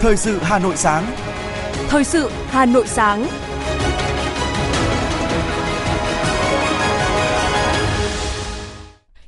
[0.00, 1.04] Thời sự Hà Nội sáng.
[1.88, 3.26] Thời sự Hà Nội sáng.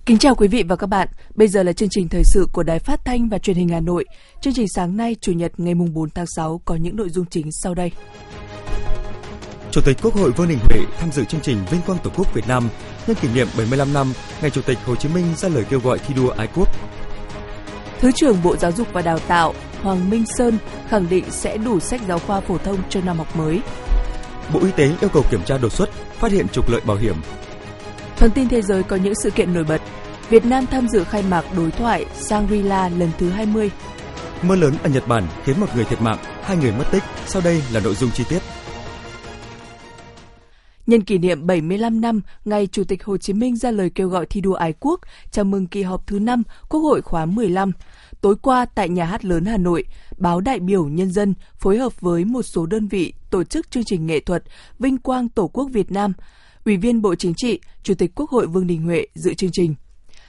[0.07, 1.09] Kính chào quý vị và các bạn.
[1.35, 3.81] Bây giờ là chương trình thời sự của Đài Phát thanh và Truyền hình Hà
[3.81, 4.05] Nội.
[4.41, 7.27] Chương trình sáng nay, Chủ nhật ngày mùng 4 tháng 6 có những nội dung
[7.27, 7.93] chính sau đây.
[9.71, 12.35] Chủ tịch Quốc hội Vương Đình Huệ tham dự chương trình Vinh quang Tổ quốc
[12.35, 12.69] Việt Nam
[13.07, 15.99] nhân kỷ niệm 75 năm ngày Chủ tịch Hồ Chí Minh ra lời kêu gọi
[15.99, 16.69] thi đua ái quốc.
[18.01, 20.59] Thứ trưởng Bộ Giáo dục và Đào tạo Hoàng Minh Sơn
[20.89, 23.61] khẳng định sẽ đủ sách giáo khoa phổ thông cho năm học mới.
[24.53, 27.17] Bộ Y tế yêu cầu kiểm tra đột xuất, phát hiện trục lợi bảo hiểm.
[28.17, 29.81] Phần tin thế giới có những sự kiện nổi bật.
[30.31, 33.71] Việt Nam tham dự khai mạc đối thoại Shangri-La lần thứ 20.
[34.43, 37.03] Mưa lớn ở Nhật Bản khiến một người thiệt mạng, hai người mất tích.
[37.27, 38.39] Sau đây là nội dung chi tiết.
[40.87, 44.27] Nhân kỷ niệm 75 năm ngày Chủ tịch Hồ Chí Minh ra lời kêu gọi
[44.27, 47.73] thi đua ái quốc, chào mừng kỳ họp thứ 5 Quốc hội khóa 15,
[48.21, 49.85] tối qua tại Nhà hát lớn Hà Nội,
[50.19, 53.85] báo đại biểu nhân dân phối hợp với một số đơn vị tổ chức chương
[53.87, 54.43] trình nghệ thuật
[54.79, 56.13] Vinh quang Tổ quốc Việt Nam.
[56.65, 59.75] Ủy viên Bộ Chính trị, Chủ tịch Quốc hội Vương Đình Huệ dự chương trình.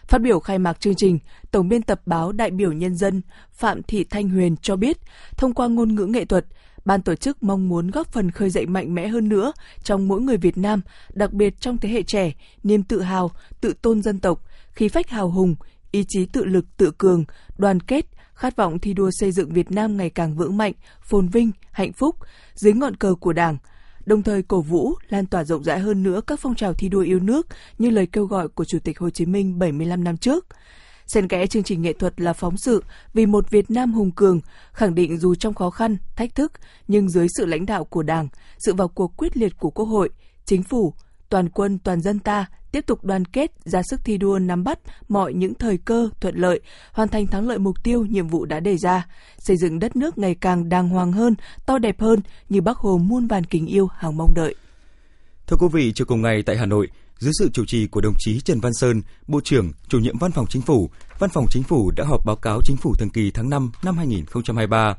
[0.08, 1.20] Phát biểu khai mạc chương trình,
[1.52, 3.22] Tổng biên tập báo Đại biểu Nhân dân
[3.52, 4.98] Phạm Thị Thanh Huyền cho biết,
[5.38, 6.46] thông qua ngôn ngữ nghệ thuật,
[6.86, 10.22] ban tổ chức mong muốn góp phần khơi dậy mạnh mẽ hơn nữa trong mỗi
[10.22, 10.82] người Việt Nam,
[11.14, 12.34] đặc biệt trong thế hệ trẻ,
[12.64, 15.56] niềm tự hào, tự tôn dân tộc, khí phách hào hùng,
[15.92, 17.24] ý chí tự lực tự cường,
[17.58, 21.28] đoàn kết, khát vọng thi đua xây dựng Việt Nam ngày càng vững mạnh, phồn
[21.28, 22.16] vinh, hạnh phúc
[22.54, 23.58] dưới ngọn cờ của Đảng,
[24.06, 27.02] đồng thời cổ vũ, lan tỏa rộng rãi hơn nữa các phong trào thi đua
[27.02, 30.46] yêu nước như lời kêu gọi của Chủ tịch Hồ Chí Minh 75 năm trước.
[31.08, 34.40] Xen kẽ chương trình nghệ thuật là phóng sự vì một Việt Nam hùng cường,
[34.72, 36.52] khẳng định dù trong khó khăn, thách thức,
[36.88, 38.28] nhưng dưới sự lãnh đạo của Đảng,
[38.60, 40.10] sự vào cuộc quyết liệt của Quốc hội,
[40.46, 40.94] Chính phủ,
[41.30, 44.80] toàn quân toàn dân ta tiếp tục đoàn kết, ra sức thi đua nắm bắt
[45.08, 46.60] mọi những thời cơ thuận lợi,
[46.92, 50.18] hoàn thành thắng lợi mục tiêu nhiệm vụ đã đề ra, xây dựng đất nước
[50.18, 53.88] ngày càng đàng hoàng hơn, to đẹp hơn như Bác Hồ muôn vàn kính yêu
[53.88, 54.56] hàng mong đợi.
[55.48, 56.88] Thưa quý vị, chiều cùng ngày tại Hà Nội,
[57.20, 60.32] dưới sự chủ trì của đồng chí Trần Văn Sơn, Bộ trưởng, Chủ nhiệm Văn
[60.32, 60.90] phòng Chính phủ,
[61.20, 63.98] Văn phòng Chính phủ đã họp báo cáo Chính phủ thường kỳ tháng 5 năm
[63.98, 64.96] 2023.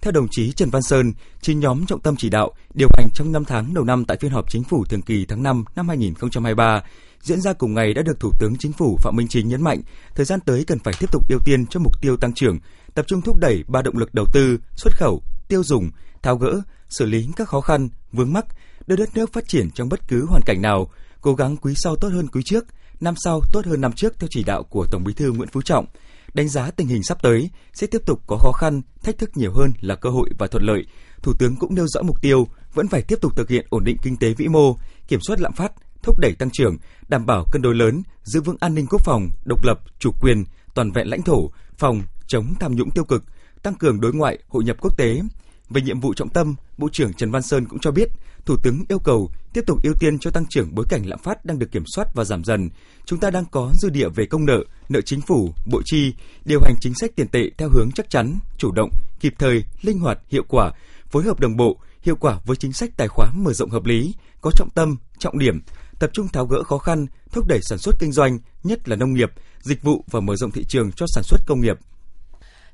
[0.00, 3.32] Theo đồng chí Trần Văn Sơn, chín nhóm trọng tâm chỉ đạo điều hành trong
[3.32, 6.82] 5 tháng đầu năm tại phiên họp Chính phủ thường kỳ tháng 5 năm 2023
[7.22, 9.82] diễn ra cùng ngày đã được Thủ tướng Chính phủ Phạm Minh Chính nhấn mạnh,
[10.14, 12.58] thời gian tới cần phải tiếp tục ưu tiên cho mục tiêu tăng trưởng,
[12.94, 15.90] tập trung thúc đẩy ba động lực đầu tư, xuất khẩu, tiêu dùng,
[16.22, 18.46] tháo gỡ, xử lý các khó khăn, vướng mắc,
[18.86, 20.90] đưa đất nước phát triển trong bất cứ hoàn cảnh nào,
[21.20, 22.64] cố gắng quý sau tốt hơn quý trước,
[23.00, 25.62] năm sau tốt hơn năm trước theo chỉ đạo của Tổng Bí thư Nguyễn Phú
[25.62, 25.86] Trọng.
[26.34, 29.52] Đánh giá tình hình sắp tới sẽ tiếp tục có khó khăn, thách thức nhiều
[29.52, 30.86] hơn là cơ hội và thuận lợi.
[31.22, 33.96] Thủ tướng cũng nêu rõ mục tiêu vẫn phải tiếp tục thực hiện ổn định
[34.02, 34.76] kinh tế vĩ mô,
[35.08, 36.76] kiểm soát lạm phát, thúc đẩy tăng trưởng,
[37.08, 40.44] đảm bảo cân đối lớn, giữ vững an ninh quốc phòng, độc lập, chủ quyền,
[40.74, 43.24] toàn vẹn lãnh thổ, phòng chống tham nhũng tiêu cực,
[43.62, 45.20] tăng cường đối ngoại, hội nhập quốc tế.
[45.70, 48.08] Về nhiệm vụ trọng tâm, Bộ trưởng Trần Văn Sơn cũng cho biết,
[48.46, 51.44] Thủ tướng yêu cầu tiếp tục ưu tiên cho tăng trưởng bối cảnh lạm phát
[51.44, 52.70] đang được kiểm soát và giảm dần.
[53.04, 56.12] Chúng ta đang có dư địa về công nợ, nợ chính phủ, bộ chi,
[56.44, 58.90] điều hành chính sách tiền tệ theo hướng chắc chắn, chủ động,
[59.20, 60.72] kịp thời, linh hoạt, hiệu quả,
[61.10, 64.14] phối hợp đồng bộ, hiệu quả với chính sách tài khoá mở rộng hợp lý,
[64.40, 65.60] có trọng tâm, trọng điểm,
[65.98, 69.14] tập trung tháo gỡ khó khăn, thúc đẩy sản xuất kinh doanh, nhất là nông
[69.14, 71.78] nghiệp, dịch vụ và mở rộng thị trường cho sản xuất công nghiệp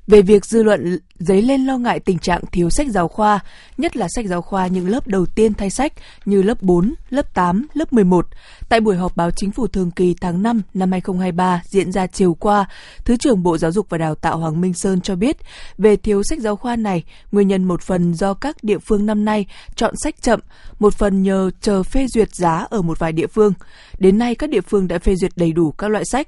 [0.07, 3.39] về việc dư luận dấy lên lo ngại tình trạng thiếu sách giáo khoa,
[3.77, 5.93] nhất là sách giáo khoa những lớp đầu tiên thay sách
[6.25, 8.27] như lớp 4, lớp 8, lớp 11.
[8.69, 12.33] Tại buổi họp báo chính phủ thường kỳ tháng 5 năm 2023 diễn ra chiều
[12.33, 12.65] qua,
[13.05, 15.37] Thứ trưởng Bộ Giáo dục và Đào tạo Hoàng Minh Sơn cho biết,
[15.77, 19.25] về thiếu sách giáo khoa này, nguyên nhân một phần do các địa phương năm
[19.25, 19.45] nay
[19.75, 20.39] chọn sách chậm,
[20.79, 23.53] một phần nhờ chờ phê duyệt giá ở một vài địa phương.
[23.99, 26.27] Đến nay, các địa phương đã phê duyệt đầy đủ các loại sách.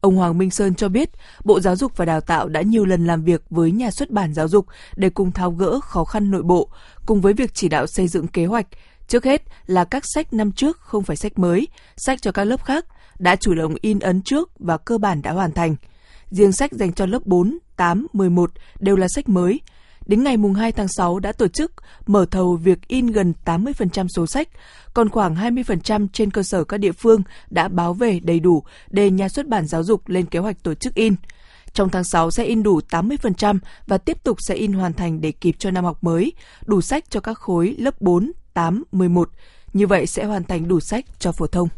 [0.00, 1.10] Ông Hoàng Minh Sơn cho biết,
[1.44, 4.34] Bộ Giáo dục và Đào tạo đã nhiều lần làm việc với nhà xuất bản
[4.34, 6.68] giáo dục để cùng tháo gỡ khó khăn nội bộ,
[7.06, 8.66] cùng với việc chỉ đạo xây dựng kế hoạch.
[9.08, 12.64] Trước hết là các sách năm trước không phải sách mới, sách cho các lớp
[12.64, 12.84] khác
[13.18, 15.76] đã chủ động in ấn trước và cơ bản đã hoàn thành.
[16.30, 18.50] Riêng sách dành cho lớp 4, 8, 11
[18.80, 19.60] đều là sách mới,
[20.06, 21.72] đến ngày mùng 2 tháng 6 đã tổ chức
[22.06, 24.48] mở thầu việc in gần 80% số sách,
[24.94, 29.10] còn khoảng 20% trên cơ sở các địa phương đã báo về đầy đủ để
[29.10, 31.14] nhà xuất bản giáo dục lên kế hoạch tổ chức in.
[31.72, 35.32] Trong tháng 6 sẽ in đủ 80% và tiếp tục sẽ in hoàn thành để
[35.32, 36.32] kịp cho năm học mới,
[36.66, 39.30] đủ sách cho các khối lớp 4, 8, 11.
[39.72, 41.68] Như vậy sẽ hoàn thành đủ sách cho phổ thông.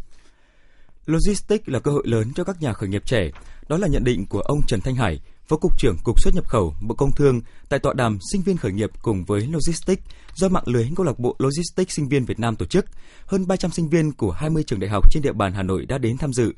[1.07, 3.31] Logistics là cơ hội lớn cho các nhà khởi nghiệp trẻ.
[3.69, 6.49] Đó là nhận định của ông Trần Thanh Hải, Phó Cục trưởng Cục xuất nhập
[6.49, 10.03] khẩu Bộ Công Thương tại tọa đàm sinh viên khởi nghiệp cùng với Logistics
[10.35, 12.85] do mạng lưới câu lạc bộ Logistics sinh viên Việt Nam tổ chức.
[13.27, 15.99] Hơn 300 sinh viên của 20 trường đại học trên địa bàn Hà Nội đã
[15.99, 16.53] đến tham dự.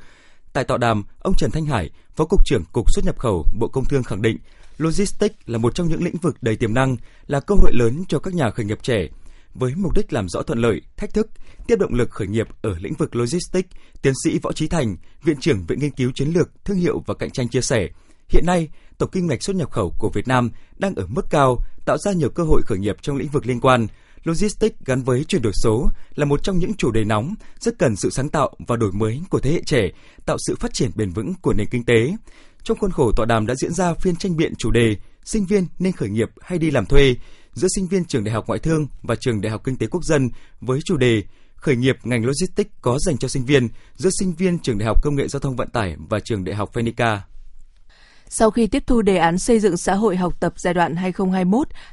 [0.53, 3.69] Tại tọa đàm, ông Trần Thanh Hải, Phó Cục trưởng Cục xuất nhập khẩu Bộ
[3.69, 4.39] Công Thương khẳng định,
[4.79, 6.97] logistics là một trong những lĩnh vực đầy tiềm năng,
[7.27, 9.09] là cơ hội lớn cho các nhà khởi nghiệp trẻ.
[9.55, 11.31] Với mục đích làm rõ thuận lợi, thách thức,
[11.67, 13.69] tiếp động lực khởi nghiệp ở lĩnh vực logistics,
[14.03, 17.15] tiến sĩ Võ Trí Thành, Viện trưởng Viện Nghiên cứu Chiến lược, Thương hiệu và
[17.15, 17.89] Cạnh tranh chia sẻ,
[18.31, 18.69] hiện nay
[18.99, 22.12] tổng kim ngạch xuất nhập khẩu của Việt Nam đang ở mức cao, tạo ra
[22.12, 23.87] nhiều cơ hội khởi nghiệp trong lĩnh vực liên quan.
[24.25, 27.97] Logistics gắn với chuyển đổi số là một trong những chủ đề nóng, rất cần
[27.97, 29.88] sự sáng tạo và đổi mới của thế hệ trẻ,
[30.27, 32.12] tạo sự phát triển bền vững của nền kinh tế.
[32.62, 35.67] Trong khuôn khổ tọa đàm đã diễn ra phiên tranh biện chủ đề Sinh viên
[35.79, 37.17] nên khởi nghiệp hay đi làm thuê
[37.53, 40.05] giữa sinh viên trường Đại học Ngoại thương và trường Đại học Kinh tế Quốc
[40.05, 40.31] dân
[40.61, 41.23] với chủ đề
[41.56, 45.03] Khởi nghiệp ngành logistics có dành cho sinh viên giữa sinh viên trường Đại học
[45.03, 47.23] Công nghệ Giao thông Vận tải và trường Đại học Phenica.
[48.32, 50.94] Sau khi tiếp thu đề án xây dựng xã hội học tập giai đoạn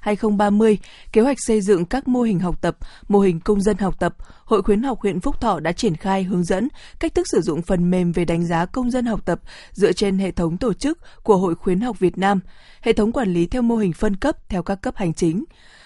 [0.04, 0.76] 2021-2030,
[1.12, 4.16] kế hoạch xây dựng các mô hình học tập, mô hình công dân học tập,
[4.46, 6.68] Hội khuyến học huyện Phúc Thọ đã triển khai hướng dẫn
[7.00, 9.40] cách thức sử dụng phần mềm về đánh giá công dân học tập
[9.72, 12.40] dựa trên hệ thống tổ chức của Hội khuyến học Việt Nam,
[12.82, 15.44] hệ thống quản lý theo mô hình phân cấp theo các cấp hành chính.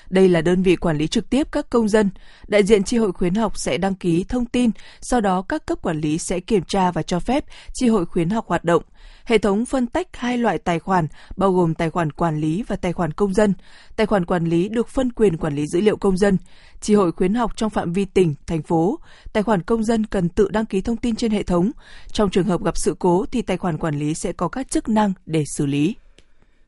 [0.10, 2.10] Đây là đơn vị quản lý trực tiếp các công dân.
[2.48, 4.72] Đại diện tri hội khuyến học sẽ đăng ký thông tin,
[5.02, 8.30] sau đó các cấp quản lý sẽ kiểm tra và cho phép tri hội khuyến
[8.30, 8.84] học hoạt động.
[9.26, 11.08] Hệ thống phân tách hai loại tài khoản,
[11.38, 13.54] bao gồm tài khoản quản lý và tài khoản công dân.
[13.96, 16.38] Tài khoản quản lý được phân quyền quản lý dữ liệu công dân.
[16.82, 19.00] chỉ hội khuyến học trong phạm vi tỉnh, thành phố.
[19.34, 21.72] Tài khoản công dân cần tự đăng ký thông tin trên hệ thống.
[22.12, 24.90] Trong trường hợp gặp sự cố thì tài khoản quản lý sẽ có các chức
[24.90, 25.96] năng để xử lý.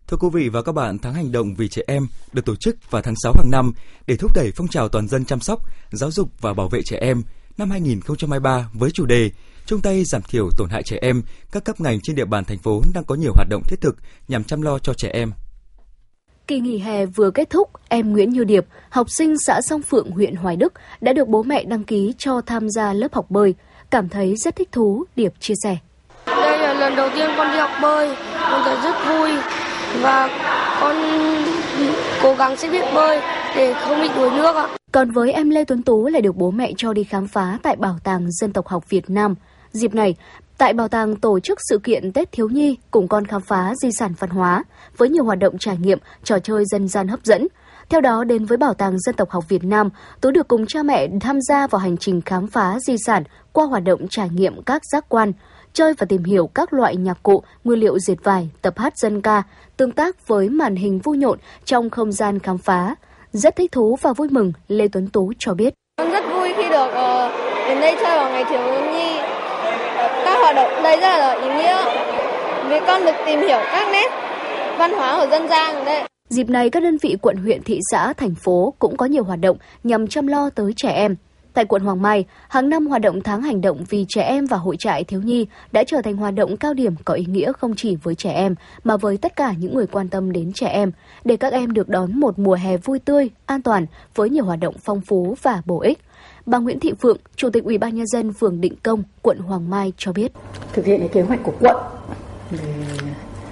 [0.08, 2.92] Thưa quý vị và các bạn, tháng hành động vì trẻ em được tổ chức
[2.92, 3.72] vào tháng 6 hàng năm
[4.08, 5.60] để thúc đẩy phong trào toàn dân chăm sóc,
[5.92, 7.24] giáo dục và bảo vệ trẻ em
[7.58, 9.32] năm 2023 với chủ đề
[9.66, 11.22] chung tay giảm thiểu tổn hại trẻ em,
[11.52, 13.96] các cấp ngành trên địa bàn thành phố đang có nhiều hoạt động thiết thực
[14.28, 15.32] nhằm chăm lo cho trẻ em.
[16.48, 20.12] Kỳ nghỉ hè vừa kết thúc, em Nguyễn Như Điệp, học sinh xã Song Phượng,
[20.12, 23.56] huyện Hoài Đức đã được bố mẹ đăng ký cho tham gia lớp học bơi.
[23.90, 25.78] Cảm thấy rất thích thú, Điệp chia sẻ.
[26.26, 29.32] Đây là lần đầu tiên con đi học bơi, con thấy rất vui
[30.02, 30.28] và
[30.82, 30.96] con
[32.22, 33.22] cố gắng sẽ biết bơi
[33.56, 34.68] để không bị đuối nước ạ.
[34.92, 37.76] Còn với em Lê Tuấn Tú lại được bố mẹ cho đi khám phá tại
[37.76, 39.36] Bảo tàng Dân tộc học Việt Nam.
[39.74, 40.16] Dịp này,
[40.58, 43.92] tại bảo tàng tổ chức sự kiện Tết Thiếu Nhi cùng con khám phá di
[43.92, 44.64] sản văn hóa
[44.98, 47.48] với nhiều hoạt động trải nghiệm, trò chơi dân gian hấp dẫn.
[47.90, 49.90] Theo đó, đến với Bảo tàng Dân tộc học Việt Nam,
[50.22, 53.66] Tú được cùng cha mẹ tham gia vào hành trình khám phá di sản qua
[53.66, 55.32] hoạt động trải nghiệm các giác quan,
[55.74, 59.22] chơi và tìm hiểu các loại nhạc cụ, nguyên liệu dệt vải, tập hát dân
[59.22, 59.44] ca,
[59.78, 62.96] tương tác với màn hình vui nhộn trong không gian khám phá.
[63.32, 65.74] Rất thích thú và vui mừng, Lê Tuấn Tú cho biết.
[65.98, 67.32] Con rất vui khi được uh,
[67.68, 69.23] đến đây chơi vào ngày thiếu nhi.
[70.26, 71.78] Các hoạt động đây rất là ý nghĩa
[72.70, 74.12] vì con được tìm hiểu các nét
[74.78, 76.04] văn hóa ở dân gian đây.
[76.30, 79.40] Dịp này, các đơn vị quận huyện, thị xã, thành phố cũng có nhiều hoạt
[79.40, 81.16] động nhằm chăm lo tới trẻ em.
[81.54, 84.58] Tại quận Hoàng Mai, hàng năm hoạt động tháng hành động vì trẻ em và
[84.58, 87.76] hội trại thiếu nhi đã trở thành hoạt động cao điểm có ý nghĩa không
[87.76, 90.92] chỉ với trẻ em mà với tất cả những người quan tâm đến trẻ em,
[91.24, 93.86] để các em được đón một mùa hè vui tươi, an toàn
[94.16, 96.00] với nhiều hoạt động phong phú và bổ ích.
[96.46, 99.70] Bà Nguyễn Thị Phượng, Chủ tịch Ủy ban nhân dân phường Định Công, quận Hoàng
[99.70, 100.32] Mai cho biết.
[100.74, 101.76] Thực hiện cái kế hoạch của quận
[102.52, 102.86] về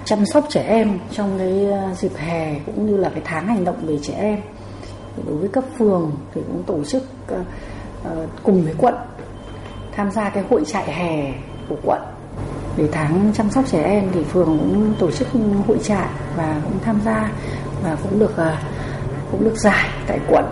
[0.04, 3.64] chăm sóc trẻ em trong cái ờ, dịp hè cũng như là cái tháng hành
[3.64, 4.40] động về trẻ em.
[5.26, 7.44] Đối với cấp phường thì cũng tổ chức ờ,
[8.04, 8.94] ờ, cùng với quận
[9.92, 11.32] tham gia cái hội trại hè
[11.68, 12.02] của quận
[12.76, 15.28] để tháng chăm sóc trẻ em thì phường cũng tổ chức
[15.66, 17.32] hội trại và cũng tham gia
[17.82, 18.34] và cũng được
[19.30, 20.44] cũng được giải tại quận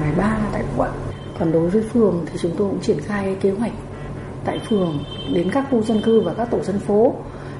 [0.00, 0.90] giải ba tại quận
[1.38, 3.72] còn đối với phường thì chúng tôi cũng triển khai kế hoạch
[4.44, 7.14] tại phường đến các khu dân cư và các tổ dân phố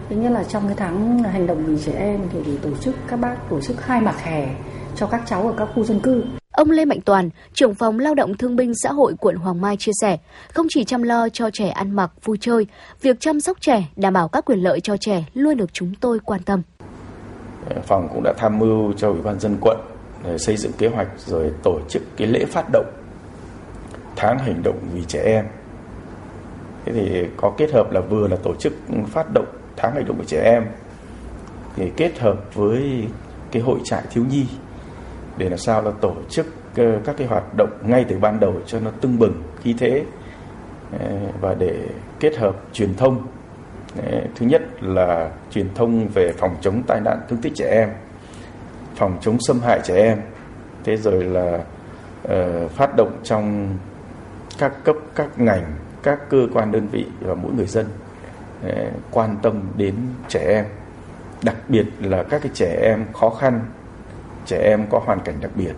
[0.09, 2.95] thứ nhất là trong cái tháng hành động vì trẻ em thì để tổ chức
[3.09, 4.55] các bác tổ chức khai mạc hè
[4.97, 8.15] cho các cháu ở các khu dân cư Ông Lê Mạnh Toàn, trưởng phòng lao
[8.15, 10.19] động thương binh xã hội quận Hoàng Mai chia sẻ,
[10.53, 12.67] không chỉ chăm lo cho trẻ ăn mặc, vui chơi,
[13.03, 16.19] việc chăm sóc trẻ, đảm bảo các quyền lợi cho trẻ luôn được chúng tôi
[16.25, 16.63] quan tâm.
[17.87, 19.77] Phòng cũng đã tham mưu cho Ủy ban dân quận
[20.25, 23.04] để xây dựng kế hoạch rồi tổ chức cái lễ phát động
[24.25, 25.45] tháng hành động vì trẻ em.
[26.85, 28.73] Thế thì có kết hợp là vừa là tổ chức
[29.07, 30.65] phát động tháng hành động vì trẻ em
[31.77, 33.09] thì kết hợp với
[33.53, 34.47] cái hội trại thiếu nhi
[35.37, 38.55] để làm sao là tổ chức ờ, các cái hoạt động ngay từ ban đầu
[38.67, 40.05] cho nó tưng bừng khí thế
[41.01, 41.09] ờ,
[41.41, 41.89] và để
[42.21, 43.27] kết hợp truyền thông
[44.03, 47.89] ờ, thứ nhất là truyền thông về phòng chống tai nạn thương tích trẻ em
[48.95, 50.21] phòng chống xâm hại trẻ em
[50.85, 51.59] thế rồi là
[52.29, 53.77] uh, phát động trong
[54.59, 55.65] các cấp các ngành
[56.03, 57.87] các cơ quan đơn vị và mỗi người dân
[58.63, 59.95] ờ, quan tâm đến
[60.29, 60.65] trẻ em
[61.43, 63.61] đặc biệt là các cái trẻ em khó khăn
[64.47, 65.73] trẻ em có hoàn cảnh đặc biệt.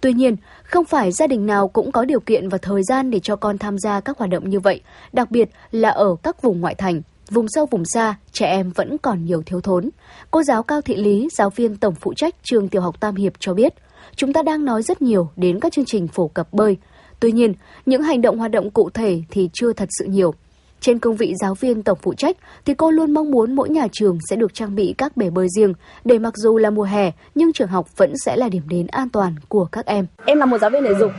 [0.00, 3.20] Tuy nhiên, không phải gia đình nào cũng có điều kiện và thời gian để
[3.20, 4.80] cho con tham gia các hoạt động như vậy,
[5.12, 7.02] đặc biệt là ở các vùng ngoại thành.
[7.30, 9.90] vùng sâu vùng xa, trẻ em vẫn còn nhiều thiếu thốn.
[10.30, 13.32] Cô giáo Cao Thị Lý, giáo viên tổng phụ trách trường tiểu học Tam Hiệp
[13.38, 13.74] cho biết,
[14.16, 16.76] chúng ta đang nói rất nhiều đến các chương trình phổ cập bơi.
[17.20, 17.54] Tuy nhiên,
[17.86, 20.34] những hành động hoạt động cụ thể thì chưa thật sự nhiều.
[20.80, 23.86] Trên cương vị giáo viên tổng phụ trách thì cô luôn mong muốn mỗi nhà
[23.92, 25.72] trường sẽ được trang bị các bể bơi riêng
[26.04, 29.08] để mặc dù là mùa hè nhưng trường học vẫn sẽ là điểm đến an
[29.08, 30.06] toàn của các em.
[30.24, 31.10] Em là một giáo viên thể dục,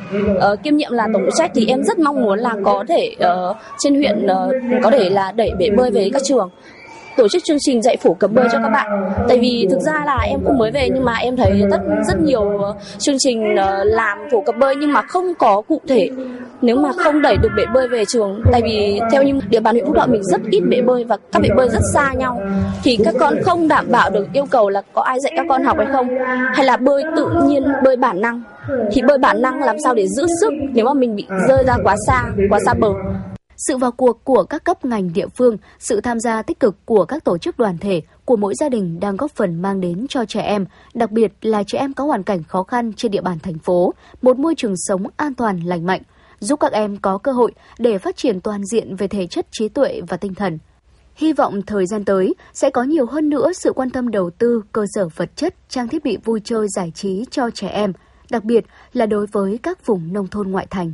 [0.54, 3.16] uh, kiêm nhiệm là tổng phụ trách thì em rất mong muốn là có thể
[3.20, 6.50] uh, trên huyện uh, có thể là đẩy bể bơi về các trường
[7.18, 9.12] tổ chức chương trình dạy phổ cập bơi cho các bạn.
[9.28, 12.20] Tại vì thực ra là em cũng mới về nhưng mà em thấy rất rất
[12.20, 16.10] nhiều ờ, chương trình ờ, làm phổ cập bơi nhưng mà không có cụ thể.
[16.62, 19.76] Nếu mà không đẩy được bể bơi về trường, tại vì theo như địa bàn
[19.76, 22.42] huyện phúc thọ mình rất ít bể bơi và các bể bơi rất xa nhau,
[22.84, 25.64] thì các con không đảm bảo được yêu cầu là có ai dạy các con
[25.64, 26.08] học hay không,
[26.54, 28.42] hay là bơi tự nhiên, bơi bản năng.
[28.92, 31.76] Thì bơi bản năng làm sao để giữ sức nếu mà mình bị rơi ra
[31.84, 32.90] quá xa quá xa bờ?
[33.58, 37.06] Sự vào cuộc của các cấp ngành địa phương, sự tham gia tích cực của
[37.06, 40.26] các tổ chức đoàn thể, của mỗi gia đình đang góp phần mang đến cho
[40.26, 43.40] trẻ em, đặc biệt là trẻ em có hoàn cảnh khó khăn trên địa bàn
[43.40, 46.02] thành phố, một môi trường sống an toàn lành mạnh,
[46.40, 49.70] giúp các em có cơ hội để phát triển toàn diện về thể chất trí
[49.70, 50.58] tuệ và tinh thần.
[51.16, 54.62] Hy vọng thời gian tới sẽ có nhiều hơn nữa sự quan tâm đầu tư
[54.72, 57.94] cơ sở vật chất, trang thiết bị vui chơi giải trí cho trẻ em,
[58.30, 60.94] đặc biệt là đối với các vùng nông thôn ngoại thành.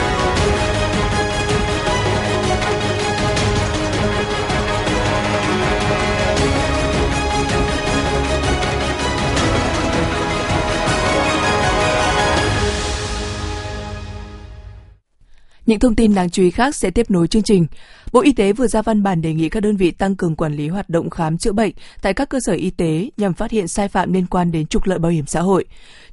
[15.71, 17.65] Những thông tin đáng chú ý khác sẽ tiếp nối chương trình.
[18.11, 20.53] Bộ Y tế vừa ra văn bản đề nghị các đơn vị tăng cường quản
[20.53, 23.67] lý hoạt động khám chữa bệnh tại các cơ sở y tế nhằm phát hiện
[23.67, 25.65] sai phạm liên quan đến trục lợi bảo hiểm xã hội.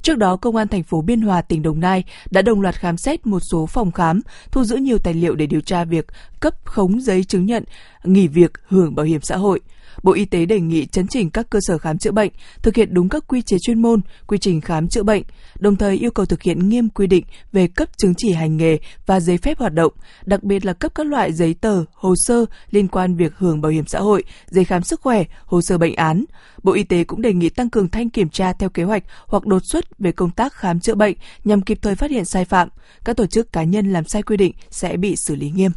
[0.02, 2.96] Trước đó, Công an thành phố Biên Hòa, tỉnh Đồng Nai đã đồng loạt khám
[2.96, 6.06] xét một số phòng khám, thu giữ nhiều tài liệu để điều tra việc
[6.40, 7.64] cấp khống giấy chứng nhận
[8.04, 9.60] nghỉ việc hưởng bảo hiểm xã hội.
[10.02, 12.30] Bộ Y tế đề nghị chấn chỉnh các cơ sở khám chữa bệnh,
[12.62, 15.22] thực hiện đúng các quy chế chuyên môn, quy trình khám chữa bệnh,
[15.58, 18.78] đồng thời yêu cầu thực hiện nghiêm quy định về cấp chứng chỉ hành nghề
[19.06, 19.92] và giấy phép hoạt động,
[20.24, 23.72] đặc biệt là cấp các loại giấy tờ, hồ sơ liên quan việc hưởng bảo
[23.72, 26.24] hiểm xã hội, giấy khám sức khỏe, hồ sơ bệnh án.
[26.62, 29.46] Bộ Y tế cũng đề nghị tăng cường thanh kiểm tra theo kế hoạch hoặc
[29.46, 32.68] đột xuất về công tác khám chữa bệnh nhằm kịp thời phát hiện sai phạm.
[33.04, 35.72] Các tổ chức cá nhân làm sai quy định sẽ bị xử lý nghiêm.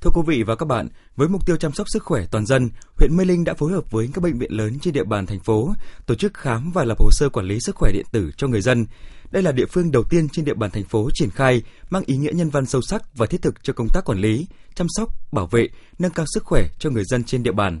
[0.00, 2.70] Thưa quý vị và các bạn, với mục tiêu chăm sóc sức khỏe toàn dân,
[2.96, 5.40] huyện Mê Linh đã phối hợp với các bệnh viện lớn trên địa bàn thành
[5.40, 5.74] phố
[6.06, 8.60] tổ chức khám và lập hồ sơ quản lý sức khỏe điện tử cho người
[8.60, 8.86] dân.
[9.30, 12.16] Đây là địa phương đầu tiên trên địa bàn thành phố triển khai, mang ý
[12.16, 15.32] nghĩa nhân văn sâu sắc và thiết thực cho công tác quản lý, chăm sóc,
[15.32, 15.68] bảo vệ,
[15.98, 17.80] nâng cao sức khỏe cho người dân trên địa bàn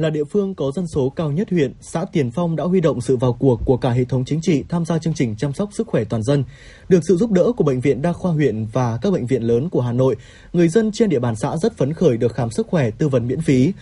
[0.00, 3.00] là địa phương có dân số cao nhất huyện, xã Tiền Phong đã huy động
[3.00, 5.68] sự vào cuộc của cả hệ thống chính trị tham gia chương trình chăm sóc
[5.72, 6.44] sức khỏe toàn dân.
[6.88, 9.68] Được sự giúp đỡ của bệnh viện đa khoa huyện và các bệnh viện lớn
[9.68, 10.16] của Hà Nội,
[10.52, 13.28] người dân trên địa bàn xã rất phấn khởi được khám sức khỏe tư vấn
[13.28, 13.72] miễn phí.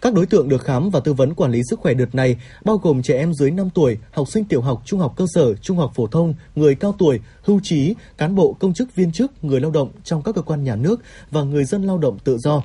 [0.00, 2.76] Các đối tượng được khám và tư vấn quản lý sức khỏe đợt này bao
[2.76, 5.76] gồm trẻ em dưới 5 tuổi, học sinh tiểu học, trung học cơ sở, trung
[5.76, 9.60] học phổ thông, người cao tuổi, hưu trí, cán bộ công chức viên chức, người
[9.60, 12.62] lao động trong các cơ quan nhà nước và người dân lao động tự do.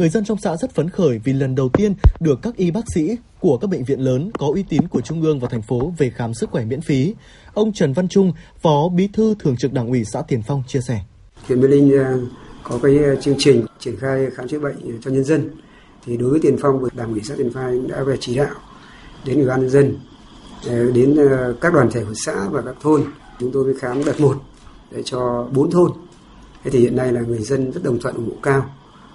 [0.00, 2.80] Người dân trong xã rất phấn khởi vì lần đầu tiên được các y bác
[2.94, 5.92] sĩ của các bệnh viện lớn có uy tín của Trung ương và thành phố
[5.98, 7.14] về khám sức khỏe miễn phí.
[7.54, 10.80] Ông Trần Văn Trung, Phó Bí thư Thường trực Đảng ủy xã Tiền Phong chia
[10.80, 11.00] sẻ.
[11.46, 12.20] Huyện Mê Linh ờ,
[12.62, 15.50] có cái ờ, chương trình triển khai khám chữa bệnh cho nhân dân.
[16.06, 18.54] Thì đối với Tiền Phong, Đảng ủy xã Tiền Phong đã về chỉ đạo
[19.24, 19.96] đến ủy ban nhân dân,
[20.66, 21.16] ờ, đến
[21.60, 23.04] các đoàn thể của xã và các thôn.
[23.40, 24.36] Chúng tôi mới khám đợt một
[24.90, 25.90] để cho bốn thôn.
[26.64, 28.70] Thế thì hiện nay là người dân rất đồng thuận ủng hộ cao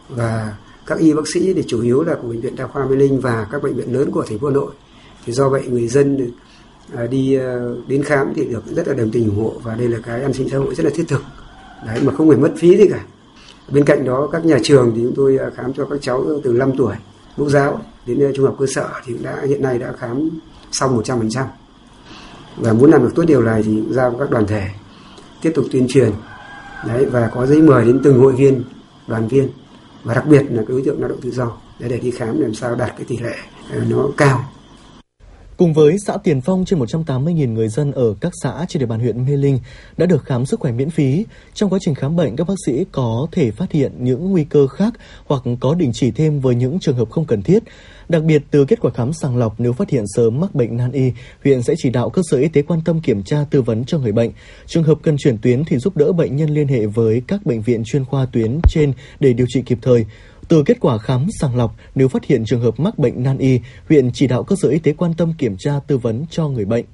[0.10, 2.96] và các y bác sĩ thì chủ yếu là của bệnh viện đa khoa Mê
[2.96, 4.72] Linh và các bệnh viện lớn của thành phố Hà Nội.
[5.26, 6.32] Thì do vậy người dân
[6.94, 7.56] à, đi à,
[7.88, 10.34] đến khám thì được rất là đồng tình ủng hộ và đây là cái an
[10.34, 11.22] sinh xã hội rất là thiết thực.
[11.86, 13.06] Đấy, mà không phải mất phí gì cả.
[13.72, 16.54] Bên cạnh đó, các nhà trường thì chúng tôi à, khám cho các cháu từ
[16.54, 16.96] 5 tuổi
[17.38, 20.30] mẫu giáo đến trung học cơ sở thì đã, hiện nay đã khám
[20.72, 21.46] xong 100%
[22.58, 24.68] và muốn làm được tốt điều này thì giao các đoàn thể
[25.42, 26.12] tiếp tục tuyên truyền.
[26.88, 28.64] Đấy, và có giấy mời đến từng hội viên,
[29.08, 29.50] đoàn viên
[30.06, 31.52] và đặc biệt là cái đối tượng lao động tự do.
[31.80, 33.36] Để để đi khám làm sao đạt cái tỷ lệ
[33.72, 34.50] à, nó cao.
[35.58, 39.00] Cùng với xã Tiền Phong trên 180.000 người dân ở các xã trên địa bàn
[39.00, 39.60] huyện Mê Linh
[39.98, 41.26] đã được khám sức khỏe miễn phí.
[41.54, 44.68] Trong quá trình khám bệnh, các bác sĩ có thể phát hiện những nguy cơ
[44.68, 44.94] khác
[45.26, 47.64] hoặc có đình chỉ thêm với những trường hợp không cần thiết.
[48.10, 50.92] Đặc biệt từ kết quả khám sàng lọc nếu phát hiện sớm mắc bệnh nan
[50.92, 51.12] y,
[51.44, 54.00] huyện sẽ chỉ đạo cơ sở y tế quan tâm kiểm tra tư vấn cho
[54.00, 54.32] người bệnh.
[54.66, 57.62] Trường hợp cần chuyển tuyến thì giúp đỡ bệnh nhân liên hệ với các bệnh
[57.62, 60.06] viện chuyên khoa tuyến trên để điều trị kịp thời.
[60.48, 63.60] Từ kết quả khám sàng lọc, nếu phát hiện trường hợp mắc bệnh nan y,
[63.90, 66.66] huyện chỉ đạo cơ sở y tế quan tâm kiểm tra tư vấn cho người
[66.66, 66.86] bệnh.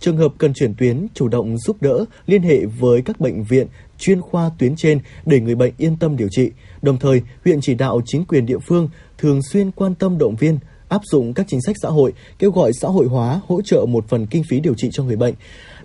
[0.00, 3.66] Trường hợp cần chuyển tuyến, chủ động giúp đỡ, liên hệ với các bệnh viện,
[3.98, 6.50] chuyên khoa tuyến trên để người bệnh yên tâm điều trị.
[6.82, 10.58] Đồng thời, huyện chỉ đạo chính quyền địa phương thường xuyên quan tâm động viên,
[10.88, 14.04] áp dụng các chính sách xã hội, kêu gọi xã hội hóa hỗ trợ một
[14.08, 15.34] phần kinh phí điều trị cho người bệnh.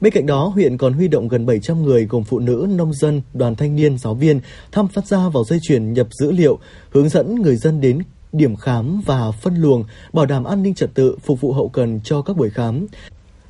[0.02, 3.22] Bên cạnh đó, huyện còn huy động gần 700 người gồm phụ nữ, nông dân,
[3.34, 4.40] đoàn thanh niên, giáo viên
[4.72, 6.60] tham phát ra vào dây chuyền nhập dữ liệu,
[6.90, 8.00] hướng dẫn người dân đến
[8.32, 9.84] điểm khám và phân luồng,
[10.14, 12.88] bảo đảm an ninh trật tự, phục vụ hậu cần cho các buổi khám.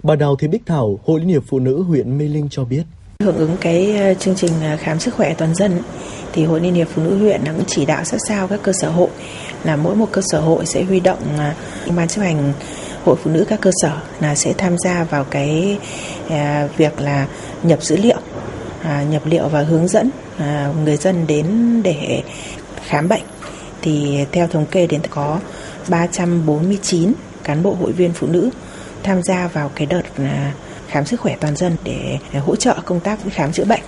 [0.03, 2.83] Bà Đào Thị Bích Thảo, Hội Liên hiệp Phụ nữ huyện Mê Linh cho biết.
[3.19, 5.81] Hưởng ứng cái ờ, chương trình ờ, khám sức khỏe toàn dân
[6.33, 8.89] thì Hội Liên hiệp Phụ nữ huyện cũng chỉ đạo sát sao các cơ sở
[8.89, 9.09] hội
[9.63, 11.53] là mỗi một cơ sở hội sẽ huy động ờ,
[11.95, 12.53] ban chấp hành
[13.05, 15.77] hội phụ nữ các cơ sở là sẽ tham gia vào cái
[16.29, 17.27] à, việc là
[17.63, 18.17] nhập dữ liệu
[18.83, 21.45] à, nhập liệu và hướng dẫn à, người dân đến
[21.83, 22.23] để
[22.85, 23.23] khám bệnh
[23.81, 25.39] thì theo thống kê đến có
[25.87, 28.49] 349 cán bộ hội viên phụ nữ
[29.03, 30.03] tham gia vào cái đợt
[30.87, 33.81] khám sức khỏe toàn dân để hỗ trợ công tác khám chữa bệnh.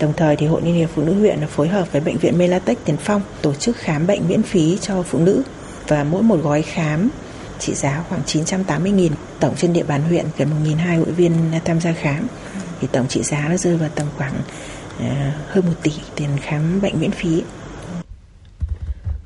[0.00, 2.84] Đồng thời thì Hội Liên hiệp Phụ nữ huyện phối hợp với bệnh viện Melatech
[2.84, 5.42] Tiền Phong tổ chức khám bệnh miễn phí cho phụ nữ
[5.88, 7.10] và mỗi một gói khám
[7.64, 11.32] trị giá khoảng 980.000 tổng trên địa bàn huyện gần 1.200 hội viên
[11.64, 12.26] tham gia khám
[12.80, 14.34] thì tổng trị giá nó rơi vào tầm khoảng
[14.96, 15.04] uh,
[15.48, 17.42] hơn 1 tỷ tiền khám bệnh miễn phí.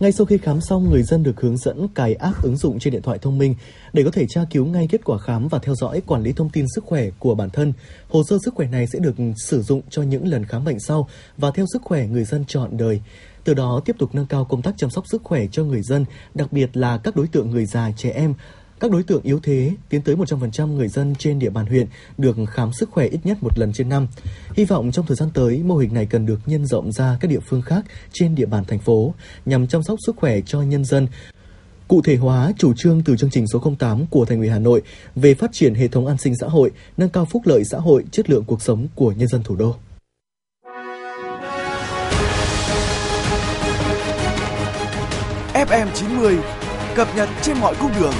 [0.00, 2.92] Ngay sau khi khám xong, người dân được hướng dẫn cài app ứng dụng trên
[2.92, 3.54] điện thoại thông minh
[3.92, 6.50] để có thể tra cứu ngay kết quả khám và theo dõi quản lý thông
[6.50, 7.72] tin sức khỏe của bản thân.
[8.08, 11.08] Hồ sơ sức khỏe này sẽ được sử dụng cho những lần khám bệnh sau
[11.36, 13.00] và theo sức khỏe người dân chọn đời.
[13.44, 16.04] Từ đó tiếp tục nâng cao công tác chăm sóc sức khỏe cho người dân,
[16.34, 18.34] đặc biệt là các đối tượng người già, trẻ em,
[18.80, 21.86] các đối tượng yếu thế tiến tới 100% người dân trên địa bàn huyện
[22.18, 24.06] được khám sức khỏe ít nhất một lần trên năm.
[24.56, 27.30] Hy vọng trong thời gian tới, mô hình này cần được nhân rộng ra các
[27.30, 29.14] địa phương khác trên địa bàn thành phố
[29.46, 31.08] nhằm chăm sóc sức khỏe cho nhân dân,
[31.88, 34.82] cụ thể hóa chủ trương từ chương trình số 08 của Thành ủy Hà Nội
[35.14, 38.04] về phát triển hệ thống an sinh xã hội, nâng cao phúc lợi xã hội,
[38.10, 39.74] chất lượng cuộc sống của nhân dân thủ đô.
[45.70, 46.38] FM 90
[46.94, 48.12] cập nhật trên mọi cung đường.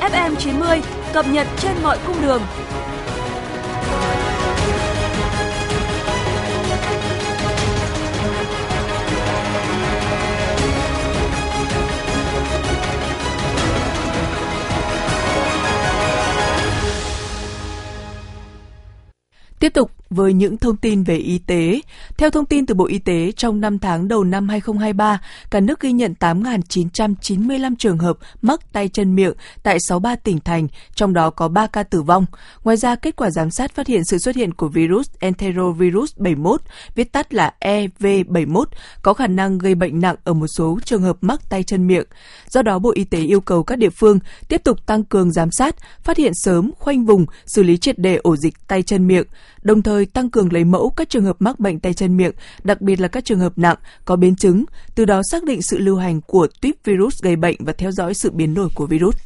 [0.00, 2.42] FM 90 cập nhật trên mọi cung đường.
[19.60, 21.80] Tiếp tục với những thông tin về y tế.
[22.16, 25.80] Theo thông tin từ Bộ Y tế, trong 5 tháng đầu năm 2023, cả nước
[25.80, 31.30] ghi nhận 8.995 trường hợp mắc tay chân miệng tại 63 tỉnh thành, trong đó
[31.30, 32.26] có 3 ca tử vong.
[32.64, 36.60] Ngoài ra, kết quả giám sát phát hiện sự xuất hiện của virus enterovirus 71,
[36.94, 38.64] viết tắt là EV71,
[39.02, 42.06] có khả năng gây bệnh nặng ở một số trường hợp mắc tay chân miệng.
[42.48, 45.50] Do đó, Bộ Y tế yêu cầu các địa phương tiếp tục tăng cường giám
[45.50, 49.24] sát, phát hiện sớm, khoanh vùng, xử lý triệt đề ổ dịch tay chân miệng,
[49.62, 52.32] đồng thời tăng cường lấy mẫu các trường hợp mắc bệnh tay chân miệng,
[52.64, 55.78] đặc biệt là các trường hợp nặng, có biến chứng, từ đó xác định sự
[55.78, 59.16] lưu hành của tuyếp virus gây bệnh và theo dõi sự biến đổi của virus.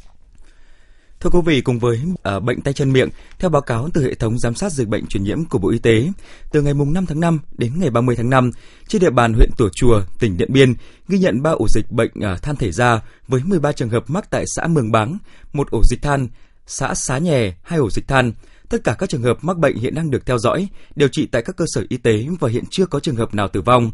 [1.19, 1.99] Thưa quý vị, cùng với
[2.37, 5.05] uh, bệnh tay chân miệng, theo báo cáo từ hệ thống giám sát dịch bệnh
[5.05, 6.07] truyền nhiễm của Bộ Y tế,
[6.51, 8.51] từ ngày 5 tháng 5 đến ngày 30 tháng 5,
[8.87, 10.73] trên địa bàn huyện Tủa Chùa, tỉnh Điện Biên,
[11.07, 14.29] ghi nhận 3 ổ dịch bệnh uh, than thể da với 13 trường hợp mắc
[14.29, 15.17] tại xã Mường Báng,
[15.53, 16.27] một ổ dịch than,
[16.67, 18.31] xã Xá Nhè, hai ổ dịch than,
[18.69, 21.41] Tất cả các trường hợp mắc bệnh hiện đang được theo dõi, điều trị tại
[21.41, 23.91] các cơ sở y tế và hiện chưa có trường hợp nào tử vong.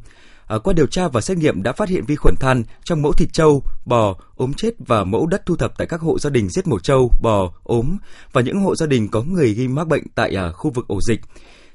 [0.47, 3.11] À, qua điều tra và xét nghiệm đã phát hiện vi khuẩn than trong mẫu
[3.13, 6.49] thịt trâu, bò, ốm chết và mẫu đất thu thập tại các hộ gia đình
[6.49, 7.97] giết mổ trâu, bò, ốm
[8.31, 10.99] và những hộ gia đình có người ghi mắc bệnh tại à, khu vực ổ
[11.01, 11.21] dịch.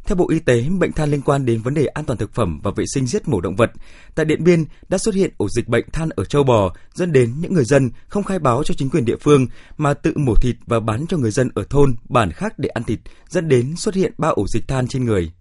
[0.05, 2.61] Theo Bộ Y tế, bệnh than liên quan đến vấn đề an toàn thực phẩm
[2.63, 3.71] và vệ sinh giết mổ động vật.
[4.15, 7.35] Tại Điện Biên đã xuất hiện ổ dịch bệnh than ở châu bò, dẫn đến
[7.41, 10.57] những người dân không khai báo cho chính quyền địa phương mà tự mổ thịt
[10.67, 13.95] và bán cho người dân ở thôn, bản khác để ăn thịt, dẫn đến xuất
[13.95, 15.33] hiện ba ổ dịch than trên người.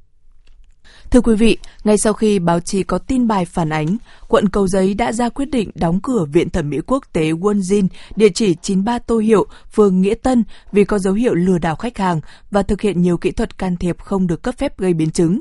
[1.12, 4.68] Thưa quý vị, ngay sau khi báo chí có tin bài phản ánh, quận Cầu
[4.68, 8.56] Giấy đã ra quyết định đóng cửa Viện Thẩm mỹ Quốc tế Wonjin, địa chỉ
[8.62, 12.64] 93 Tô Hiệu, phường Nghĩa Tân vì có dấu hiệu lừa đảo khách hàng và
[12.64, 15.40] thực hiện nhiều kỹ thuật can thiệp không được cấp phép gây biến chứng.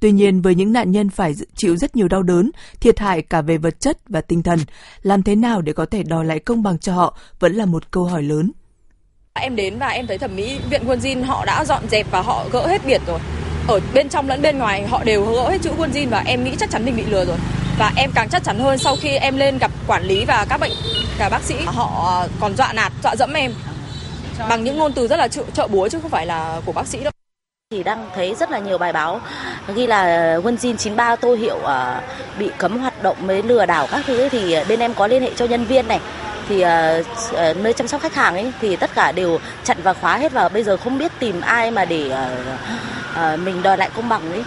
[0.00, 3.42] Tuy nhiên, với những nạn nhân phải chịu rất nhiều đau đớn, thiệt hại cả
[3.42, 4.58] về vật chất và tinh thần,
[5.02, 7.90] làm thế nào để có thể đòi lại công bằng cho họ vẫn là một
[7.90, 8.52] câu hỏi lớn.
[9.34, 12.46] Em đến và em thấy thẩm mỹ viện Wonjin họ đã dọn dẹp và họ
[12.52, 13.20] gỡ hết biệt rồi
[13.68, 16.52] ở bên trong lẫn bên ngoài họ đều gỡ hết chữ quân và em nghĩ
[16.60, 17.36] chắc chắn mình bị lừa rồi.
[17.78, 20.60] Và em càng chắc chắn hơn sau khi em lên gặp quản lý và các
[20.60, 20.72] bệnh
[21.18, 21.54] cả bác sĩ.
[21.66, 23.52] Họ à, còn dọa nạt dọa dẫm em.
[24.48, 26.86] Bằng những ngôn từ rất là trợ, trợ búa chứ không phải là của bác
[26.86, 27.12] sĩ đâu.
[27.70, 29.20] Thì đang thấy rất là nhiều bài báo
[29.74, 32.02] ghi là quân Jin 93 tô hiệu à,
[32.38, 34.28] bị cấm hoạt động mới lừa đảo các thứ.
[34.28, 36.00] Thì bên em có liên hệ cho nhân viên này
[36.50, 40.16] thì uh, nơi chăm sóc khách hàng ấy thì tất cả đều chặn và khóa
[40.16, 43.90] hết và bây giờ không biết tìm ai mà để uh, uh, mình đòi lại
[43.96, 44.42] công bằng ấy.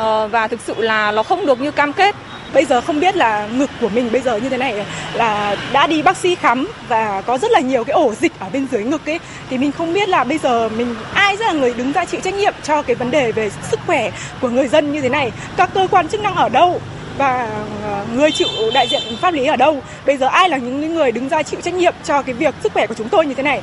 [0.00, 2.14] Uh, và thực sự là nó không được như cam kết.
[2.54, 5.86] Bây giờ không biết là ngực của mình bây giờ như thế này là đã
[5.86, 8.84] đi bác sĩ khám và có rất là nhiều cái ổ dịch ở bên dưới
[8.84, 9.20] ngực ấy.
[9.50, 12.20] Thì mình không biết là bây giờ mình ai sẽ là người đứng ra chịu
[12.24, 15.32] trách nhiệm cho cái vấn đề về sức khỏe của người dân như thế này?
[15.56, 16.80] Các cơ quan chức năng ở đâu?
[17.18, 17.48] Và
[17.84, 19.82] ờ, người chịu đại diện pháp lý ở đâu?
[20.06, 22.72] Bây giờ ai là những người đứng ra chịu trách nhiệm cho cái việc sức
[22.72, 23.62] khỏe của chúng tôi như thế này?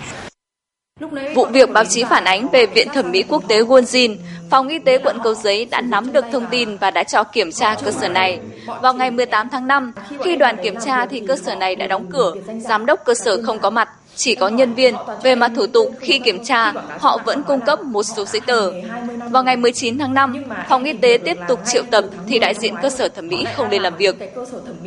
[1.36, 4.16] Vụ việc báo chí phản ánh về Viện Thẩm mỹ Quốc tế Wonjin,
[4.50, 7.52] Phòng Y tế quận Cầu Giấy đã nắm được thông tin và đã cho kiểm
[7.52, 8.40] tra cơ sở này.
[8.82, 9.92] Vào ngày 18 tháng 5,
[10.24, 13.42] khi đoàn kiểm tra thì cơ sở này đã đóng cửa, giám đốc cơ sở
[13.44, 14.96] không có mặt, chỉ có nhân viên.
[15.24, 18.72] Về mặt thủ tục, khi kiểm tra, họ vẫn cung cấp một số giấy tờ.
[19.32, 22.76] Vào ngày 19 tháng 5, phòng y tế tiếp tục triệu tập thì đại diện
[22.82, 24.16] cơ sở thẩm mỹ không lên làm việc.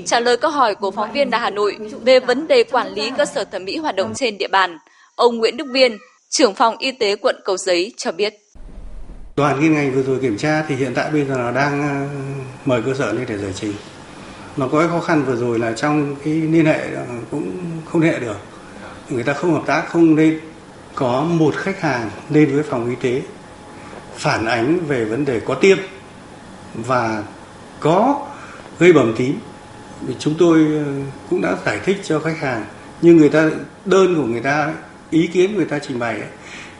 [0.06, 3.10] Trả lời câu hỏi của phóng viên Đà Hà Nội về vấn đề quản lý
[3.16, 4.78] cơ sở thẩm mỹ hoạt động trên địa bàn,
[5.16, 5.98] Ông Nguyễn Đức Viên,
[6.30, 8.34] trưởng phòng y tế quận Cầu Giấy cho biết.
[9.36, 12.08] Đoàn liên ngành vừa rồi kiểm tra thì hiện tại bây giờ là đang ờ,
[12.64, 13.72] mời cơ sở lên để giải trình.
[14.56, 17.52] Nó có cái khó khăn vừa rồi là trong cái liên hệ ờ, cũng
[17.84, 18.36] không liên hệ được.
[19.08, 20.40] Người ta không hợp tác, không nên
[20.94, 23.22] có một khách hàng lên với phòng y tế
[24.16, 25.78] phản ánh về vấn đề có tiêm
[26.74, 27.22] và
[27.80, 28.26] có
[28.78, 29.38] gây bầm tím.
[30.18, 30.84] Chúng tôi ờ,
[31.30, 32.64] cũng đã giải thích cho khách hàng
[33.02, 33.50] nhưng người ta
[33.84, 34.74] đơn của người ta
[35.10, 36.28] ý kiến người ta trình bày ấy,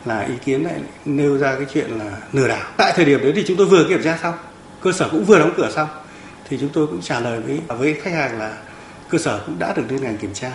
[0.05, 3.33] là ý kiến lại nêu ra cái chuyện là lừa đảo tại thời điểm đấy
[3.35, 4.33] thì chúng tôi vừa kiểm tra xong
[4.81, 5.87] cơ sở cũng vừa đóng cửa xong
[6.49, 8.57] thì chúng tôi cũng trả lời với với khách hàng là
[9.09, 10.51] cơ sở cũng đã được lên ngành kiểm tra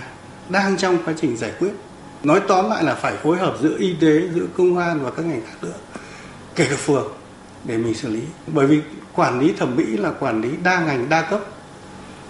[0.49, 1.71] đang trong quá trình giải quyết.
[2.23, 5.27] Nói tóm lại là phải phối hợp giữa y tế giữa công an và các
[5.27, 5.75] ngành khác nữa
[6.57, 7.13] kể cả phường
[7.65, 8.21] để mình xử lý.
[8.47, 8.81] Bởi vì
[9.15, 11.41] quản lý thẩm mỹ là quản lý đa ngành đa cấp.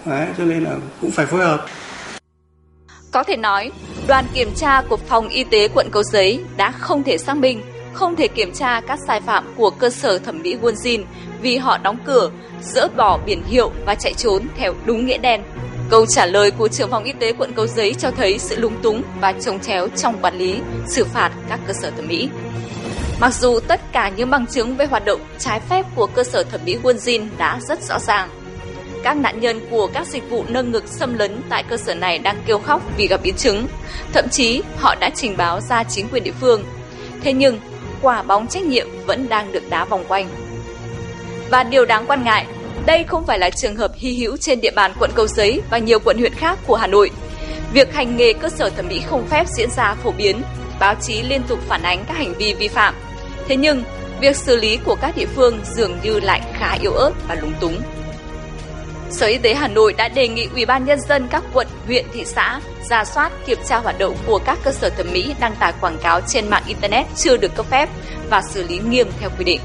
[0.05, 1.67] Đấy, cho nên là cũng phải phối hợp.
[3.13, 3.71] Có thể nói,
[4.07, 7.63] đoàn kiểm tra của phòng y tế quận Cầu Giấy đã không thể xác minh,
[7.93, 11.05] không thể kiểm tra các sai phạm của cơ sở thẩm mỹ Wonjin
[11.43, 12.31] vì họ đóng cửa,
[12.63, 15.43] dỡ bỏ biển hiệu và chạy trốn theo đúng nghĩa đen.
[15.91, 18.83] Câu trả lời của trưởng phòng y tế quận Cầu Giấy cho thấy sự lúng
[18.83, 22.29] túng và trồng chéo trong quản lý, xử phạt các cơ sở thẩm mỹ.
[23.21, 26.43] Mặc dù tất cả những bằng chứng về hoạt động trái phép của cơ sở
[26.43, 28.29] thẩm mỹ Wonjin đã rất rõ ràng,
[29.03, 32.19] các nạn nhân của các dịch vụ nâng ngực xâm lấn tại cơ sở này
[32.19, 33.67] đang kêu khóc vì gặp biến chứng.
[34.13, 36.65] Thậm chí họ đã trình báo ra chính quyền địa phương.
[37.23, 37.61] Thế nhưng,
[38.03, 40.29] quả bóng trách nhiệm vẫn đang được đá vòng quanh.
[41.51, 42.47] Và điều đáng quan ngại,
[42.89, 45.79] đây không phải là trường hợp hy hữu trên địa bàn quận Cầu Giấy và
[45.79, 47.11] nhiều quận huyện khác của Hà Nội.
[47.73, 50.43] Việc hành nghề cơ sở thẩm mỹ không phép diễn ra phổ biến,
[50.81, 52.95] báo chí liên tục phản ánh các hành vi vi phạm.
[53.49, 53.83] Thế nhưng,
[54.21, 57.53] việc xử lý của các địa phương dường như lại khá yếu ớt và lúng
[57.61, 57.77] túng.
[59.11, 62.07] Sở Y tế Hà Nội đã đề nghị Ủy ban nhân dân các quận, huyện,
[62.13, 65.55] thị xã ra soát kiểm tra hoạt động của các cơ sở thẩm mỹ đăng
[65.55, 67.89] tải quảng cáo trên mạng internet chưa được cấp phép
[68.31, 69.61] và xử lý nghiêm theo quy định.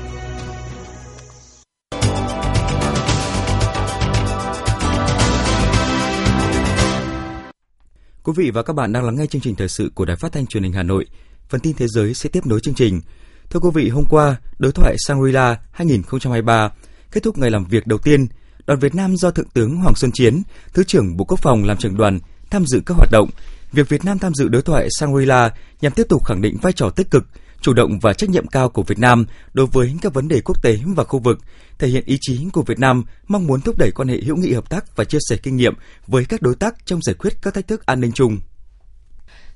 [8.26, 10.32] Quý vị và các bạn đang lắng nghe chương trình thời sự của Đài Phát
[10.32, 11.06] thanh Truyền hình Hà Nội.
[11.50, 13.02] Phần tin thế giới sẽ tiếp nối chương trình.
[13.50, 16.72] Thưa quý vị, hôm qua, đối thoại Shangri-La 2023
[17.12, 18.28] kết thúc ngày làm việc đầu tiên
[18.68, 20.42] đoàn Việt Nam do Thượng tướng Hoàng Xuân Chiến,
[20.74, 23.30] Thứ trưởng Bộ Quốc phòng làm trưởng đoàn tham dự các hoạt động.
[23.72, 25.50] Việc Việt Nam tham dự đối thoại Shangri-La
[25.82, 27.26] nhằm tiếp tục khẳng định vai trò tích cực,
[27.64, 30.64] chủ động và trách nhiệm cao của Việt Nam đối với các vấn đề quốc
[30.64, 31.40] tế và khu vực,
[31.80, 34.54] thể hiện ý chí của Việt Nam mong muốn thúc đẩy quan hệ hữu nghị
[34.54, 35.74] hợp tác và chia sẻ kinh nghiệm
[36.08, 38.38] với các đối tác trong giải quyết các thách thức an ninh chung.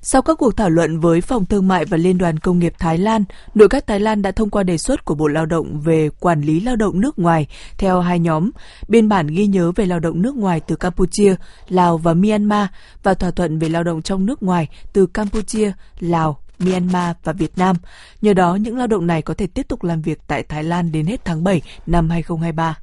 [0.02, 2.98] Sau các cuộc thảo luận với Phòng Thương mại và Liên đoàn Công nghiệp Thái
[2.98, 6.08] Lan, nội các Thái Lan đã thông qua đề xuất của Bộ Lao động về
[6.20, 7.46] quản lý lao động nước ngoài
[7.78, 8.50] theo hai nhóm,
[8.88, 11.34] biên bản ghi nhớ về lao động nước ngoài từ Campuchia,
[11.68, 12.66] Lào và Myanmar
[13.02, 17.58] và thỏa thuận về lao động trong nước ngoài từ Campuchia, Lào, Myanmar và Việt
[17.58, 17.76] Nam.
[18.22, 20.92] Nhờ đó, những lao động này có thể tiếp tục làm việc tại Thái Lan
[20.92, 22.78] đến hết tháng 7 năm 2023.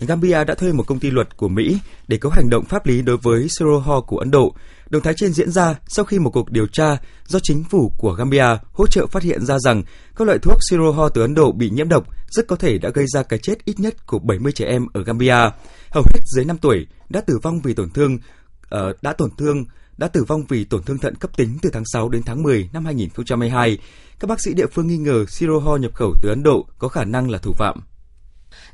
[0.00, 1.78] Gambia đã thuê một công ty luật của Mỹ
[2.08, 4.54] để có hành động pháp lý đối với Siroho của Ấn Độ.
[4.90, 8.12] Động thái trên diễn ra sau khi một cuộc điều tra do chính phủ của
[8.12, 9.82] Gambia hỗ trợ phát hiện ra rằng
[10.16, 13.06] các loại thuốc Siroho từ Ấn Độ bị nhiễm độc rất có thể đã gây
[13.06, 15.50] ra cái chết ít nhất của 70 trẻ em ở Gambia.
[15.90, 19.64] Hầu hết dưới 5 tuổi đã tử vong vì tổn thương uh, đã tổn thương
[19.96, 22.68] đã tử vong vì tổn thương thận cấp tính từ tháng 6 đến tháng 10
[22.72, 23.78] năm 2022.
[24.20, 27.04] Các bác sĩ địa phương nghi ngờ Siroho nhập khẩu từ Ấn Độ có khả
[27.04, 27.80] năng là thủ phạm.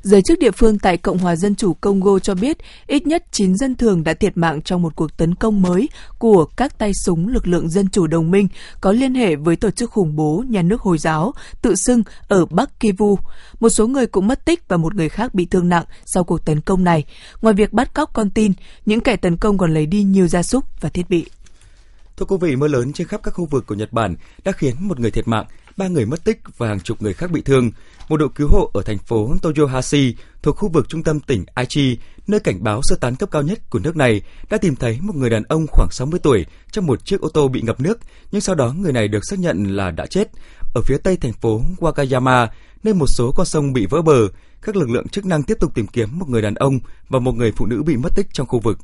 [0.01, 3.55] Giới chức địa phương tại Cộng hòa Dân chủ Congo cho biết ít nhất 9
[3.55, 5.89] dân thường đã thiệt mạng trong một cuộc tấn công mới
[6.19, 8.47] của các tay súng lực lượng dân chủ đồng minh
[8.81, 12.45] có liên hệ với tổ chức khủng bố nhà nước Hồi giáo tự xưng ở
[12.45, 13.17] Bắc Kivu.
[13.59, 16.45] Một số người cũng mất tích và một người khác bị thương nặng sau cuộc
[16.45, 17.05] tấn công này.
[17.41, 18.53] Ngoài việc bắt cóc con tin,
[18.85, 21.25] những kẻ tấn công còn lấy đi nhiều gia súc và thiết bị.
[22.17, 24.75] Thưa quý vị, mưa lớn trên khắp các khu vực của Nhật Bản đã khiến
[24.79, 25.45] một người thiệt mạng,
[25.77, 27.71] ba người mất tích và hàng chục người khác bị thương.
[28.09, 31.97] Một đội cứu hộ ở thành phố Toyohashi thuộc khu vực trung tâm tỉnh Aichi,
[32.27, 35.15] nơi cảnh báo sơ tán cấp cao nhất của nước này, đã tìm thấy một
[35.15, 37.99] người đàn ông khoảng 60 tuổi trong một chiếc ô tô bị ngập nước,
[38.31, 40.27] nhưng sau đó người này được xác nhận là đã chết.
[40.73, 42.47] Ở phía tây thành phố Wakayama,
[42.83, 44.27] nơi một số con sông bị vỡ bờ,
[44.61, 46.79] các lực lượng chức năng tiếp tục tìm kiếm một người đàn ông
[47.09, 48.77] và một người phụ nữ bị mất tích trong khu vực.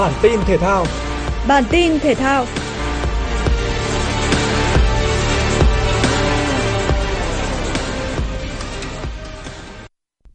[0.00, 0.86] Bản tin thể thao.
[1.48, 2.46] Bản tin thể thao.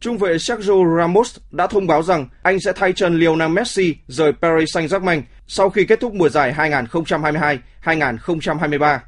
[0.00, 4.32] Trung vệ Sergio Ramos đã thông báo rằng anh sẽ thay chân Lionel Messi rời
[4.42, 6.54] Paris Saint-Germain sau khi kết thúc mùa giải
[7.84, 8.98] 2022-2023.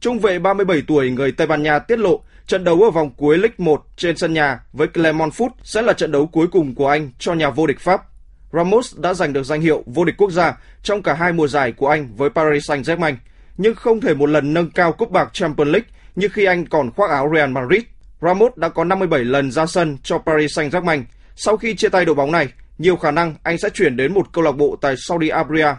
[0.00, 3.38] Trung vệ 37 tuổi người Tây Ban Nha tiết lộ trận đấu ở vòng cuối
[3.38, 6.88] League 1 trên sân nhà với Clermont Foot sẽ là trận đấu cuối cùng của
[6.88, 8.15] anh cho nhà vô địch Pháp.
[8.56, 11.72] Ramos đã giành được danh hiệu vô địch quốc gia trong cả hai mùa giải
[11.72, 13.14] của anh với Paris Saint-Germain,
[13.56, 16.90] nhưng không thể một lần nâng cao cúp bạc Champions League như khi anh còn
[16.90, 17.82] khoác áo Real Madrid.
[18.20, 21.02] Ramos đã có 57 lần ra sân cho Paris Saint-Germain.
[21.34, 24.32] Sau khi chia tay đội bóng này, nhiều khả năng anh sẽ chuyển đến một
[24.32, 25.74] câu lạc bộ tại Saudi Arabia.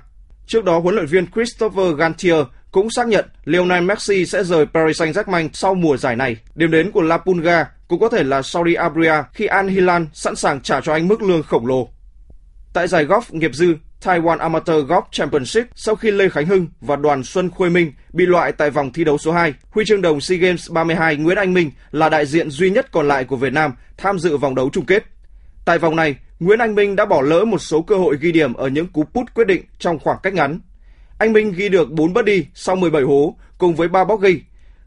[0.47, 5.01] Trước đó, huấn luyện viên Christopher Gantier cũng xác nhận Lionel Messi sẽ rời Paris
[5.01, 6.37] Saint-Germain sau mùa giải này.
[6.55, 10.35] Điểm đến của La Pulga cũng có thể là Saudi Arabia khi Al Hilal sẵn
[10.35, 11.89] sàng trả cho anh mức lương khổng lồ.
[12.77, 16.95] Tại giải golf nghiệp dư Taiwan Amateur Golf Championship sau khi Lê Khánh Hưng và
[16.95, 20.21] Đoàn Xuân Khuê Minh bị loại tại vòng thi đấu số 2, huy chương đồng
[20.21, 23.53] SEA Games 32 Nguyễn Anh Minh là đại diện duy nhất còn lại của Việt
[23.53, 25.03] Nam tham dự vòng đấu chung kết.
[25.65, 28.53] Tại vòng này, Nguyễn Anh Minh đã bỏ lỡ một số cơ hội ghi điểm
[28.53, 30.59] ở những cú put quyết định trong khoảng cách ngắn.
[31.17, 34.41] Anh Minh ghi được 4 birdie sau 17 hố cùng với 3 bogey,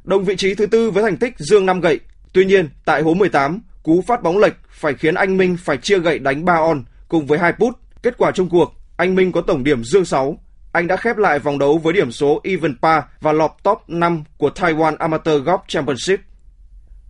[0.04, 2.00] đồng vị trí thứ tư với thành tích dương 5 gậy.
[2.32, 5.98] Tuy nhiên, tại hố 18, cú phát bóng lệch phải khiến anh Minh phải chia
[5.98, 7.74] gậy đánh 3 on cùng với 2 put.
[8.02, 10.38] Kết quả chung cuộc, anh Minh có tổng điểm dương 6.
[10.72, 14.24] Anh đã khép lại vòng đấu với điểm số even par và lọt top 5
[14.36, 16.20] của Taiwan Amateur Golf Championship.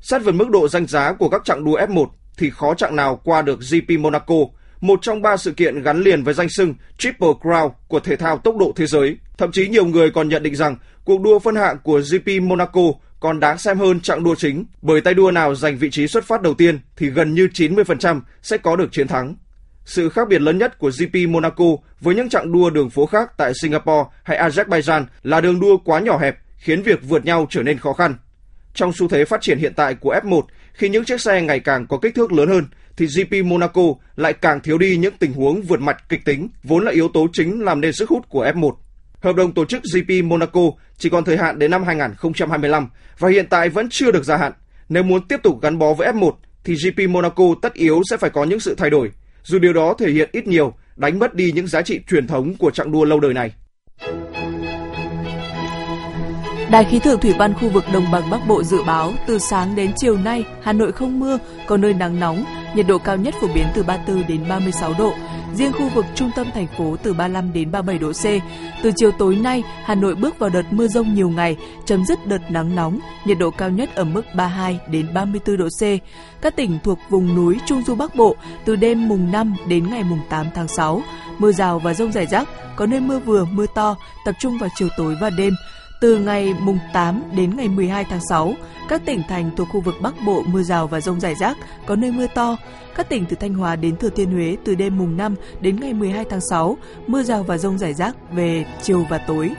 [0.01, 2.07] Xét về mức độ danh giá của các chặng đua F1
[2.39, 4.35] thì khó chặng nào qua được GP Monaco,
[4.81, 8.39] một trong ba sự kiện gắn liền với danh xưng Triple Crown của thể thao
[8.39, 9.19] tốc độ thế giới.
[9.39, 12.83] Thậm chí nhiều người còn nhận định rằng cuộc đua phân hạng của GP Monaco
[13.21, 16.25] còn đáng xem hơn chặng đua chính, bởi tay đua nào giành vị trí xuất
[16.25, 19.35] phát đầu tiên thì gần như 90% sẽ có được chiến thắng.
[19.85, 21.65] Sự khác biệt lớn nhất của GP Monaco
[22.01, 26.01] với những chặng đua đường phố khác tại Singapore hay Azerbaijan là đường đua quá
[26.01, 28.15] nhỏ hẹp, khiến việc vượt nhau trở nên khó khăn.
[28.75, 31.87] Trong xu thế phát triển hiện tại của F1, khi những chiếc xe ngày càng
[31.87, 32.65] có kích thước lớn hơn,
[32.97, 33.83] thì GP Monaco
[34.17, 37.27] lại càng thiếu đi những tình huống vượt mặt kịch tính, vốn là yếu tố
[37.33, 38.73] chính làm nên sức hút của F1.
[39.21, 40.61] Hợp đồng tổ chức GP Monaco
[40.99, 42.89] chỉ còn thời hạn đến năm 2025
[43.19, 44.53] và hiện tại vẫn chưa được gia hạn.
[44.89, 46.33] Nếu muốn tiếp tục gắn bó với F1
[46.65, 49.11] thì GP Monaco tất yếu sẽ phải có những sự thay đổi,
[49.43, 52.55] dù điều đó thể hiện ít nhiều, đánh mất đi những giá trị truyền thống
[52.59, 53.53] của chặng đua lâu đời này.
[56.71, 59.77] Đài khí tượng thủy văn khu vực đồng bằng Bắc Bộ dự báo từ sáng
[59.77, 63.35] đến chiều nay Hà Nội không mưa, có nơi nắng nóng, nhiệt độ cao nhất
[63.41, 65.13] phổ biến từ 34 đến 36 độ,
[65.55, 68.25] riêng khu vực trung tâm thành phố từ 35 đến 37 độ C.
[68.83, 72.27] Từ chiều tối nay, Hà Nội bước vào đợt mưa rông nhiều ngày, chấm dứt
[72.27, 75.83] đợt nắng nóng, nhiệt độ cao nhất ở mức 32 đến 34 độ C.
[76.43, 80.03] Các tỉnh thuộc vùng núi Trung du Bắc Bộ từ đêm mùng 5 đến ngày
[80.03, 81.03] mùng 8 tháng 6,
[81.39, 84.71] mưa rào và rông rải rác, có nơi mưa vừa, mưa to, tập trung vào
[84.77, 85.55] chiều tối và đêm.
[86.01, 88.55] Từ ngày mùng 8 đến ngày 12 tháng 6,
[88.89, 91.97] các tỉnh thành thuộc khu vực Bắc Bộ mưa rào và rông rải rác, có
[91.97, 92.57] nơi mưa to.
[92.95, 95.95] Các tỉnh từ Thanh Hóa đến Thừa Thiên Huế từ đêm mùng 5 đến ngày
[95.95, 99.51] 12 tháng 6, mưa rào và rông rải rác về chiều và tối.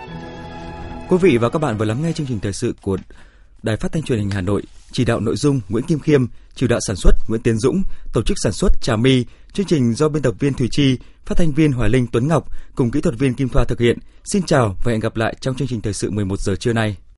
[1.09, 2.97] Quý vị và các bạn vừa lắng nghe chương trình thời sự của
[3.63, 6.67] Đài Phát thanh Truyền hình Hà Nội, chỉ đạo nội dung Nguyễn Kim Khiêm, chủ
[6.67, 7.83] đạo sản xuất Nguyễn Tiến Dũng,
[8.13, 11.37] tổ chức sản xuất Trà My, chương trình do biên tập viên Thùy Chi, phát
[11.37, 13.97] thanh viên Hoài Linh Tuấn Ngọc cùng kỹ thuật viên Kim Thoa thực hiện.
[14.23, 16.97] Xin chào và hẹn gặp lại trong chương trình thời sự 11 giờ trưa nay.